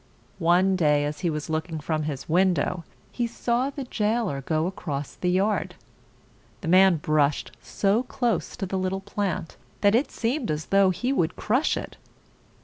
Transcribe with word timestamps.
One 0.39 0.75
day 0.75 1.05
as 1.05 1.19
he 1.19 1.29
was 1.29 1.47
looking 1.47 1.79
from 1.79 2.01
his 2.05 2.27
window, 2.27 2.83
he 3.11 3.27
saw 3.27 3.69
the 3.69 3.83
jailer 3.83 4.41
go 4.41 4.65
across 4.65 5.13
the 5.13 5.29
yard. 5.29 5.75
The 6.61 6.67
man 6.67 6.95
brushed 6.95 7.51
so 7.61 8.01
close 8.01 8.55
to 8.57 8.65
the 8.65 8.79
little 8.79 9.01
plant, 9.01 9.57
that 9.81 9.93
it 9.93 10.09
seemed 10.09 10.49
as 10.49 10.65
though 10.73 10.89
he 10.89 11.13
would 11.13 11.35
crush 11.35 11.77
it. 11.77 11.97